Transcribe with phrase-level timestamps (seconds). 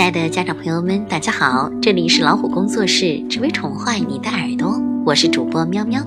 [0.00, 6.02] 亲爱的家长朋友们，大家好，这里是老虎工作室，只为宠坏你的耳朵，我是主播喵喵。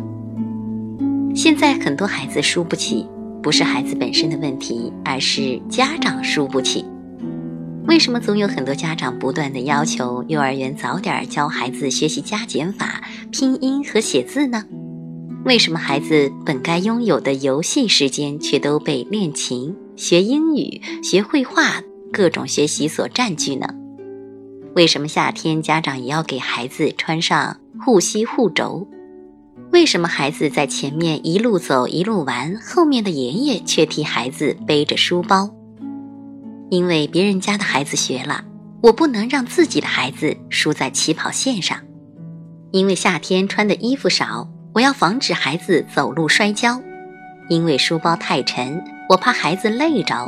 [1.35, 3.05] 现在很多孩子输不起，
[3.43, 6.83] 不是孩子本身的问题，而是家长输不起。
[7.85, 14.65] 为什么总有很多家长不断的要求幼儿园早点教孩子学习加减法、拼音和写字呢？
[15.45, 21.79] 为什么孩子本该拥有的游戏时间却都被练琴、学英语、学绘画
[22.11, 23.67] 各种学习所占据呢？
[24.75, 28.87] 为什么夏天家长也要给孩子穿上护膝护肘？
[29.71, 35.49] 为什么孩子在前面一路走一路玩，后面的爷爷却替孩子背着书包？
[36.69, 38.43] 因为别人家的孩子学了，
[38.81, 41.79] 我不能让自己的孩子输在起跑线上。
[42.71, 44.49] 因为夏天穿的衣服少。
[44.73, 46.81] 我要防止孩子走路摔跤，
[47.47, 50.27] 因为书包太沉，我怕孩子累着。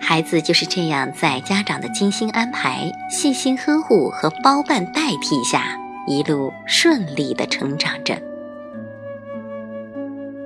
[0.00, 8.20] 孩子就是这样，在家长的精心安排、细心呵护和包办代替下，一路顺利的成长着。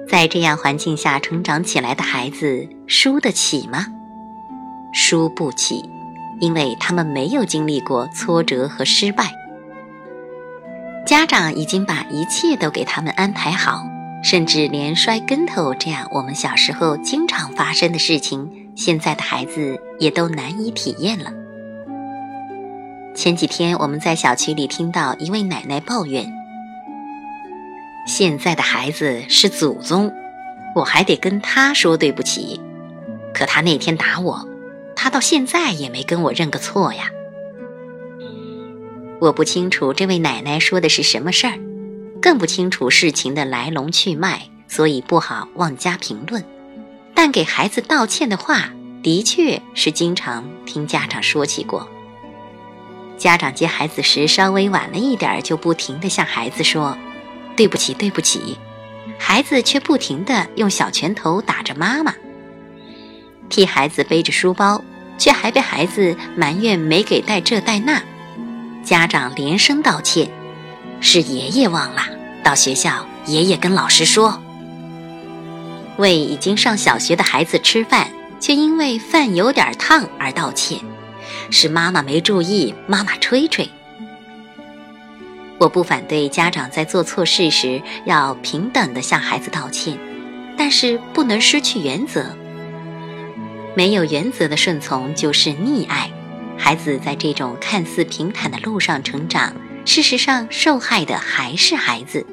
[0.09, 3.87] 在这样环境下成长起来的孩子，输得起吗？
[4.93, 5.89] 输不起，
[6.41, 9.33] 因为他们没有经历过挫折和失败。
[11.07, 13.83] 家长已经把一切都给他们安排好，
[14.23, 21.33] 甚至连摔跟头这样我们小时候经常发生的事情，现在的孩子也都难以体验了。
[23.15, 26.27] 前几天我们在小区里听到一位奶奶抱怨
[28.07, 30.13] ：“现在的孩子是祖宗，
[30.75, 32.61] 我还得跟他说对不起，
[33.33, 34.49] 可他那天打我，
[34.97, 37.11] 他到现在也没跟我认个错呀。”
[39.21, 41.59] 我不清楚这位奶奶说的是什么事儿，
[42.21, 46.45] 更不清楚事情的来龙去脉，所以不好妄加评论。
[47.15, 48.71] 但给孩子道歉的话，
[49.03, 51.89] 的确是经常听家长说起过。
[53.17, 56.99] 家长接孩子时稍微晚了一点，就不停地向孩子说
[57.57, 58.59] ：“对不起，对不起。”
[59.19, 62.13] 孩子却不停地用小拳头打着妈妈。
[63.49, 64.83] 替孩子背着书包，
[65.17, 68.03] 却还被孩子埋怨没给带这带那。
[68.83, 70.29] 家长连声道歉，
[71.01, 72.03] 是爷爷忘了
[72.43, 74.43] 到学校，爷爷跟老师说。
[75.97, 78.09] 为已经上小学的孩子吃饭，
[78.41, 80.79] 却因为饭有点烫而道歉，
[81.51, 83.69] 是妈妈没注意，妈妈吹吹。
[85.59, 89.97] 我不反对家长在做错事时要平等的向孩子道歉，
[90.59, 92.27] 但是不能失去原则。
[93.77, 96.11] 没有原则的顺从就是溺爱。
[96.57, 99.55] 孩子在这种看似平坦的路上成长，
[99.85, 102.27] 事实上受害的还是孩子。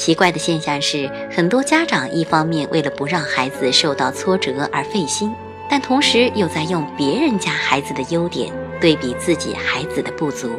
[0.00, 5.30] 奇怪的现象是，很多家长一方面为了不让孩子受到挫折而费心，
[5.68, 8.50] 但同时又在用别人家孩子的优点
[8.80, 10.58] 对比自己孩子的不足，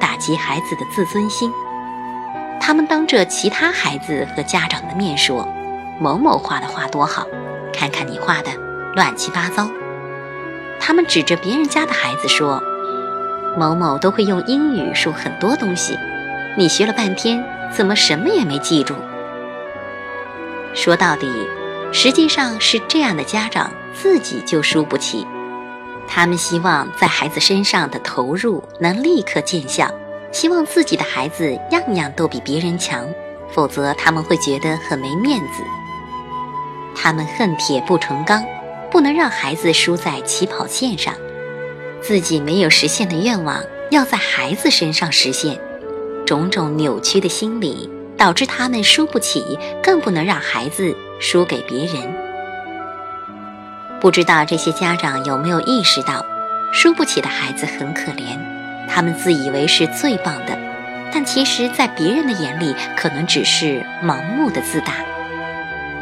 [0.00, 1.52] 打击孩子的自尊心。
[2.58, 5.46] 他们当着其他孩子和家长的面说
[6.00, 7.26] ：“某某画的画多好，
[7.74, 8.50] 看看你画的
[8.94, 9.68] 乱七八糟。”
[10.80, 12.58] 他们指着别人家的孩子说
[13.54, 15.94] ：“某某都会用英语说很多东西，
[16.56, 18.94] 你学了半天，怎么什么也没记住？”
[20.74, 21.26] 说到底，
[21.92, 25.26] 实际上是这样的家长自己就输不起。
[26.06, 29.92] 他们希望在孩子身上的投入能立刻见效，
[30.32, 33.06] 希望自己的孩子样样都比别人强，
[33.50, 35.62] 否则他们会觉得很没面子。
[36.94, 38.44] 他们恨铁不成钢。
[38.90, 41.14] 不能让孩子输在起跑线上，
[42.00, 45.60] 自己没有实现的愿望要在孩子身上实现，
[46.28, 51.96] 种种扭曲的心理导致他们输不起，更不能让孩子输给别人。
[53.98, 56.22] 不知道这些家长有没有意识到，
[56.70, 58.38] 输不起的孩子很可怜，
[58.90, 60.54] 他们自以为是最棒的，
[61.10, 64.96] 但其实，在别人的眼里，可能只是盲目的自大。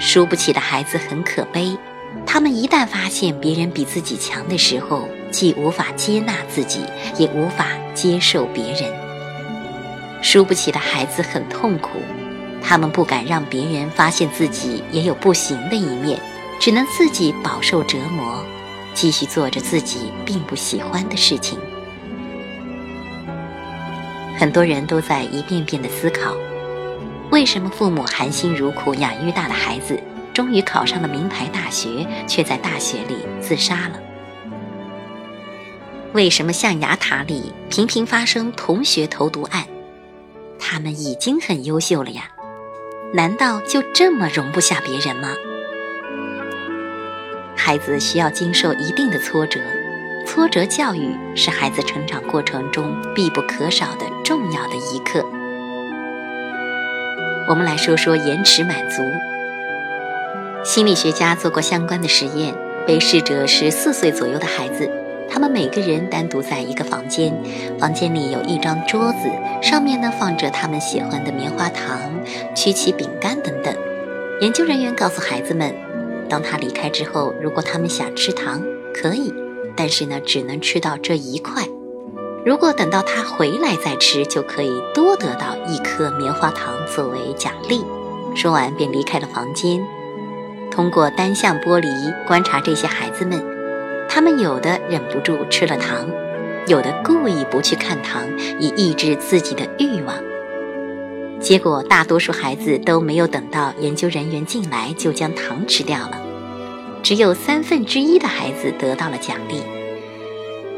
[0.00, 1.78] 输不起的孩子很可悲。
[2.26, 6.80] 他们一旦发现别人比自己强的时候，既无法接纳自己，
[7.16, 9.05] 也无法接受别人。
[10.28, 12.00] 输不起的孩子很痛苦，
[12.60, 16.20] 他们不敢让别人发现自己也有不行的一面，
[16.58, 18.44] 只能自己饱受折磨，
[18.92, 21.56] 继续做着自己并不喜欢的事情。
[24.36, 26.34] 很多人都在一遍遍的思考：
[27.30, 29.96] 为什么父母含辛茹苦养育大的孩子？
[30.34, 34.00] 终于考上了名牌大学，却在大学里自杀了。
[36.14, 39.64] 为什么象牙塔里频频发生同学投毒案？
[40.76, 42.24] 他们已经很优秀了呀，
[43.14, 45.30] 难道就这么容不下别人吗？
[47.56, 49.58] 孩子需要经受一定的挫折，
[50.26, 55.24] 挫折教育是孩子成长过程中必不可少的重要的一课。
[57.48, 59.00] 我们来说说延迟满足。
[60.62, 62.54] 心理学家做过相关的实验，
[62.86, 64.90] 被试者是四岁左右的孩子，
[65.28, 67.34] 他们每个人单独在一个房间，
[67.78, 69.30] 房间里有一张桌子，
[69.62, 71.98] 上面呢放着他们喜欢的棉花糖、
[72.54, 73.74] 曲奇饼干等等。
[74.40, 75.74] 研究人员告诉孩子们，
[76.28, 78.62] 当他离开之后，如果他们想吃糖，
[78.94, 79.32] 可以，
[79.76, 81.64] 但是呢只能吃到这一块。
[82.44, 87.84] 如果等到他回来再吃，就可以多得到一颗棉花糖作为奖励。
[88.34, 89.80] 说完便离开了房间。
[90.70, 91.88] 通过单向玻璃
[92.26, 93.42] 观察这些孩子们，
[94.16, 96.08] 他们有的忍不住吃了糖，
[96.66, 98.22] 有的故意不去看糖，
[98.58, 100.16] 以抑制自己的欲望。
[101.38, 106.18] 结果，大多数孩子都没有等到研究人员进来就将糖吃掉了，
[107.02, 109.60] 只有三分之一的孩子得到了奖励。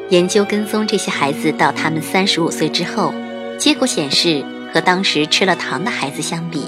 [0.09, 3.15] 研究跟踪这些孩子到他们三十五岁之后，
[3.57, 4.45] 结果显示，
[4.75, 6.65] 和当时吃了糖的孩子相比。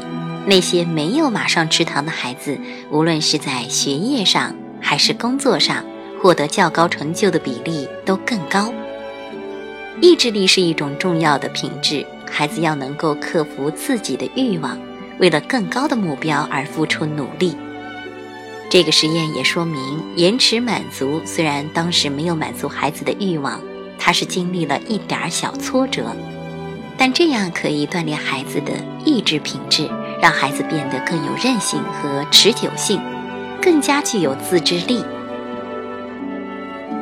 [0.46, 2.56] 那些没有马上吃糖的孩子，
[2.92, 5.84] 无论是在学业上还是工作上，
[6.20, 8.72] 获得较高成就的比例都更高。
[10.00, 14.78] 意志力是一种重要的品质，孩子要能够克服自己的欲望，
[15.18, 17.56] 为了更高的目标而付出努力。
[18.68, 23.60] 这个实验也说明，延迟满足虽然当时没有满足孩子的欲望，
[23.98, 26.14] 他是经历了一点小挫折，
[26.96, 28.72] 但这样可以锻炼孩子的
[29.04, 29.88] 意志品质。
[30.22, 33.00] 让孩子变得更有韧性和持久性，
[33.58, 35.02] 更加具有自制力。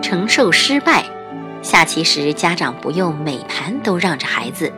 [0.08, 1.04] 承受失败，
[1.60, 4.72] 下棋时家长不用每盘都让着孩子；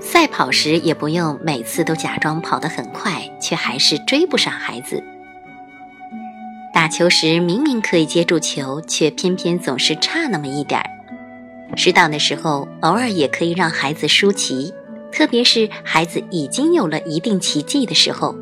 [0.00, 5.02] 赛跑时也不用每次都假装跑得很快，却还是追不上孩子；
[6.72, 10.86] 打球时明明可以接住球，却偏偏总是差那么一点儿；
[11.76, 14.72] 适当的时候，偶尔也可以让孩子输棋。
[15.12, 18.34] 特别是孩子已经有了一定奇迹的时候，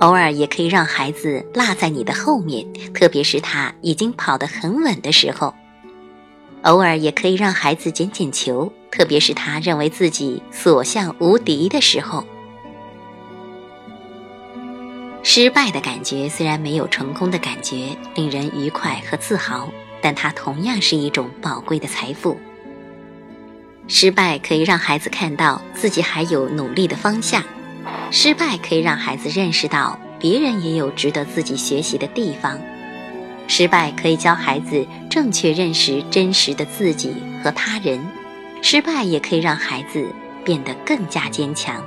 [0.00, 2.66] 偶尔也可以让孩子落在你的后面。
[2.92, 5.54] 特别是他已经跑得很稳的时候，
[6.62, 8.72] 偶尔也可以让孩子捡捡球。
[8.90, 12.24] 特别是他认为自己所向无敌的时候，
[15.22, 19.68] 失败的感觉虽然没有成功的感觉令人愉快和自豪，
[20.00, 22.38] 但它同样是一种宝贵的财富。
[23.86, 27.42] 失败可以让孩子看到自己还有努力的方向，
[28.18, 32.58] 失败可以让孩子认识到别人也有值得自己学习的地方，
[33.46, 37.12] 失败可以教孩子正确认识真实的自己
[37.44, 38.00] 和他人，
[38.62, 40.02] 失败也可以让孩子
[40.46, 41.84] 变得更加坚强。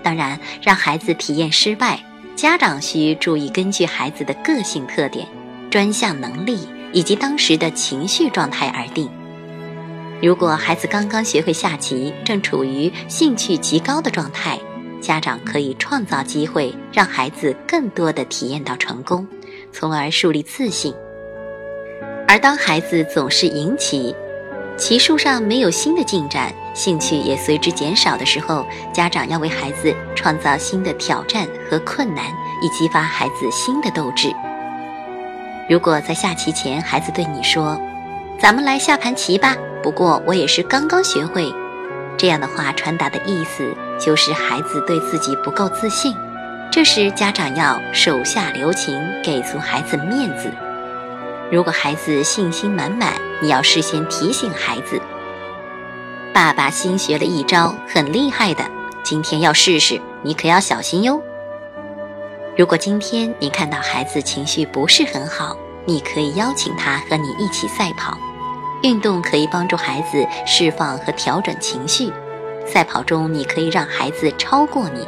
[0.00, 1.98] 当然，让孩子体验失败，
[2.36, 5.26] 家长需注意根据孩子的个性特点、
[5.68, 6.56] 专项能力
[6.92, 9.10] 以及当时的情绪状态而定。
[10.22, 14.58] 如果孩子刚刚学会下棋，正处于兴趣极高的状态，
[15.00, 19.26] 家长可以创造机会，让孩子更多的体验到成功，
[19.72, 20.94] 从而树立自信。
[22.26, 24.14] 而当孩子总是赢棋，
[24.76, 32.26] 棋术上没有新的进展，兴趣也随之减少的时候，家长要为孩子创造新的挑战和困难，
[32.62, 34.30] 以激发孩子新的斗志。
[35.70, 37.80] 如果在下棋前，孩子对你说
[38.38, 41.50] ：“咱们来下盘棋吧。”不过我也是刚刚学会，
[42.16, 46.16] 这样的话传达的意思就是孩子对自己不够自信。
[46.70, 50.50] 这时家长要手下留情，给足孩子面子。
[51.50, 55.00] 如果孩子信心满满，你要事先提醒孩子
[56.34, 58.62] ：“爸爸新学了一招，很厉害的，
[59.02, 61.20] 今天要试试，你可要小心哟。”
[62.54, 68.18] 如果今天你看到孩子情绪不是很好，你可以邀请他和你一起赛跑。
[68.82, 72.12] 运动可以帮助孩子释放和调整情绪。
[72.68, 75.06] 赛跑中，你可以让孩子超过你，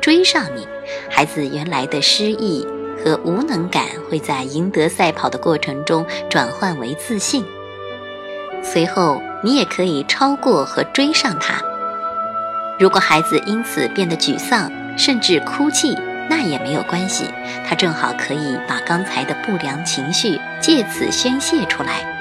[0.00, 0.68] 追上你。
[1.10, 2.66] 孩子原来的失意
[3.02, 7.44] 和无能感会在赢得赛跑的过程中转换为自信。
[8.62, 11.62] 随后，你也可以超过和追上他。
[12.78, 15.96] 如果孩子因此变得沮丧，甚至哭泣，
[16.28, 17.24] 那也没有关系，
[17.66, 22.16] 他正好可以把刚才的不良情绪借此宣泄出来。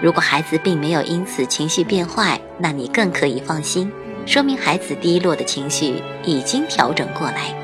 [0.00, 3.90] 如果孩子并没有因此情绪变坏，那你更可以放心，
[4.28, 7.54] 说明孩子低落的情绪已经调整过来。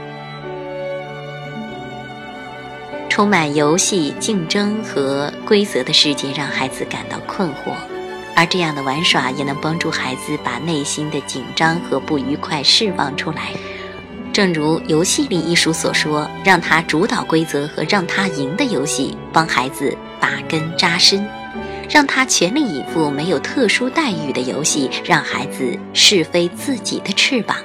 [3.11, 7.75] 充满游戏、竞争和规则的世界让孩子感到困惑，
[8.35, 13.51] 而这样的玩耍也能帮助孩子把内心的紧张和不愉快释放出来。
[14.33, 21.21] 正如《游戏力》一书所说：“让他主导规则和让他赢的游戏，帮孩子把根扎深；
[21.89, 27.57] 让他全力以赴没有特殊待遇的游戏，让孩子试飞自己的翅膀。”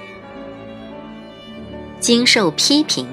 [1.99, 3.07] 经受批评，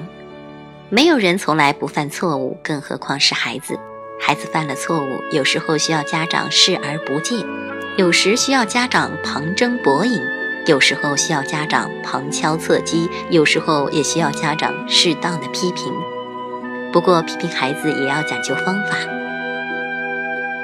[0.89, 3.77] 没有人从来不犯错误，更何况是孩子。
[4.19, 7.37] 孩子犯了错误，有时候需要家长视而不见，
[7.97, 10.21] 有时需要家长旁征博引。
[10.65, 15.93] 有时候需要家长旁敲侧击，有时候也需要家长适当的批评。
[16.91, 18.97] 不过，批评孩子也要讲究方法，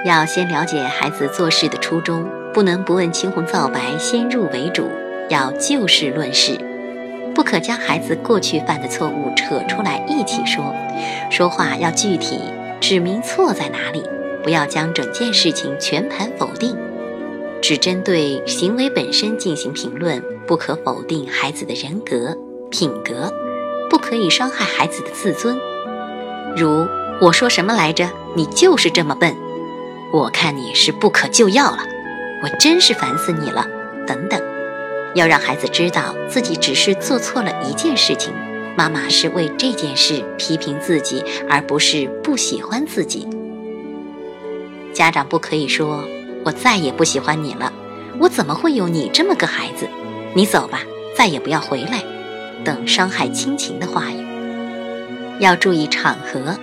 [0.05, 4.89] 要先了解孩子做事的初衷，不能不问青红皂白，先入为主，
[5.29, 6.59] 要就事论事，
[7.33, 10.75] 不可将孩子过去犯的错误扯出来一起说。
[11.31, 12.37] 说话要具体，
[12.81, 14.03] 指明错在哪里，
[14.43, 16.75] 不要将整件事情全盘否定。
[17.61, 22.37] 只针对行为本身进行评论，不可否定孩子的人格
[22.69, 23.33] 品格，
[23.89, 25.57] 不可以伤害孩子的自尊。
[26.57, 26.85] 如
[27.21, 28.09] 我说什么来着？
[28.35, 29.33] 你就是这么笨，
[30.13, 31.79] 我看你是不可救药了，
[32.43, 33.65] 我真是烦死你了，
[34.05, 34.39] 等等。
[35.15, 38.31] 要让孩子知道自己只是做错了一件事情，
[38.77, 43.27] 妈妈是为这件事批评自己，而不是不喜欢自己。
[44.93, 46.05] 家长不可以说。
[46.45, 47.71] 我再也不喜欢你了，
[48.19, 49.87] 我怎么会有你这么个孩子？
[50.35, 50.81] 你走吧，
[51.15, 52.03] 再也不要回来。
[52.65, 54.27] 等伤害亲情的话语，
[55.39, 56.53] 要注意场合。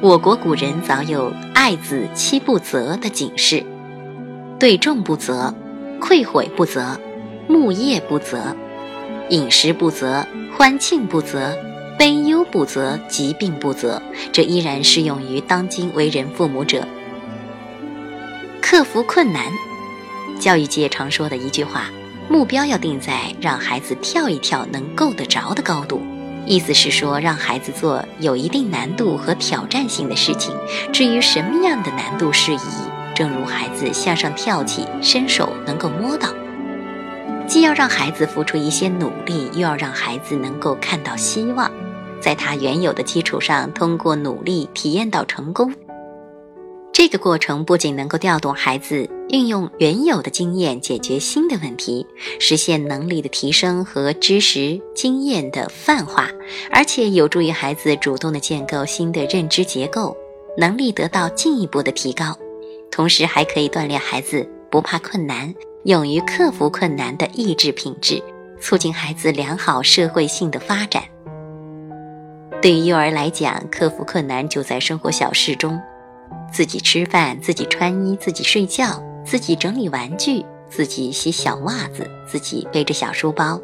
[0.00, 3.64] 我国古人早有“爱子七不责”的警示：
[4.56, 5.52] 对众不责，
[6.00, 6.96] 愧悔不责，
[7.48, 8.54] 沐夜不责，
[9.30, 10.24] 饮食不责，
[10.56, 11.52] 欢庆不责，
[11.98, 14.00] 悲忧不责，疾病不责。
[14.30, 16.86] 这依然适用于当今为人父母者。
[18.62, 19.42] 克服困难，
[20.38, 21.86] 教育界常说的一句话：
[22.28, 26.00] 目标要定在让孩子跳一跳能够得着的高度。
[26.48, 30.56] 意思是说，让孩子做有一定难度和挑战性的事情。
[30.90, 32.58] 至于什么样的难度适宜，
[33.14, 36.30] 正如孩子向上跳起，伸手能够摸到。
[37.46, 41.70] 既要让孩子付出一些努力，又要让孩子能够看到希望，
[42.18, 45.70] 在他原有的基础上，通过努力体验到成功。
[46.94, 52.06] 这个过程不仅能够调动孩子运用原有的经验解决新的问题，
[52.40, 56.30] 实现能力的提升和知识经验的泛化，
[56.70, 60.16] 而且有助于孩子主动的建构新的认知结构，
[60.56, 62.36] 能力得到进一步的提高。
[62.90, 65.54] 同时，还可以锻炼孩子不怕困难、
[65.84, 68.22] 勇于克服困难的意志品质，
[68.60, 71.02] 促进孩子良好社会性的发展。
[72.60, 75.78] 对于幼儿来讲，克服困难就在生活小事中。
[76.52, 83.60] 自己吃饭，自己穿衣，自己睡觉，自己整理玩具，自己洗小袜子，自己背着小书包。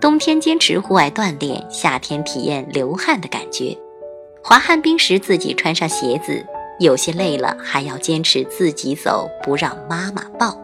[0.00, 3.76] 冬天坚持户外锻炼，夏天体验流汗的感觉。
[4.40, 6.46] 滑旱冰时自己穿上鞋子，
[6.78, 10.56] 有些累了还要坚持自己走，不让妈妈抱。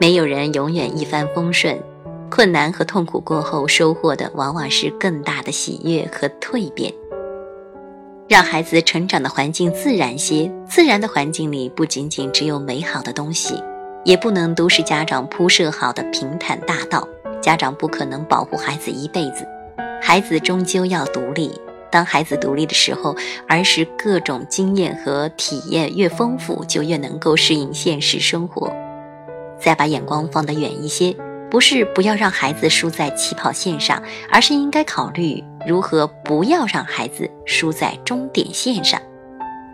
[0.00, 1.76] 没有人永远一帆风顺，
[2.30, 6.94] 困难和痛苦过后收获的往往是更大的喜悦和蜕变。
[8.32, 13.62] 让孩子成长的环境自然些，自然的环境里不仅仅只有美好的东西，
[14.06, 17.06] 也不能都是家长铺设好的平坦大道。
[17.42, 19.46] 家长不可能保护孩子一辈子，
[20.00, 21.52] 孩子终究要独立。
[21.90, 23.14] 当孩子独立的时候，
[23.46, 28.72] 儿时各种经验和体验越丰富，就越能够适应现实生活。
[29.60, 31.14] 再把眼光放得远一些。
[31.50, 39.00] 不是不要让孩子输在起跑线上，而是应该考虑如何不要让孩子输在终点线上，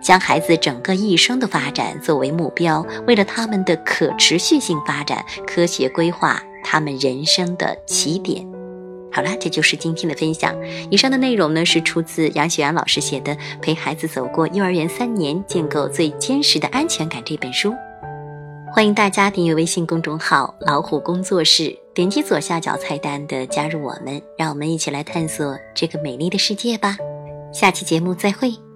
[0.03, 8.47] 将孩子整个一生的发展作为目标，为了他们的可持续性发展，科学规划他们人生的起点。
[9.11, 10.55] 好了，这就是今天的分享。
[10.91, 17.75] 以上的内容呢，是出自杨雪阳老师写的《陪孩子走过幼儿园三年，建构最坚实的安全感》这本书。
[18.71, 26.97] 欢迎大家订阅微信公众号“老虎工作室”，点击左下角菜单的“加入我们”，让我们一起来探索这个美丽的世界吧。
[27.53, 28.68] 下期节目再会。